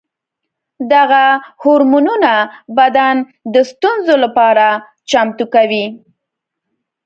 [0.93, 1.25] دغه
[1.61, 2.33] هورمونونه
[2.77, 3.15] بدن
[3.53, 4.65] د ستونزو لپاره
[5.09, 5.85] چمتو کوي.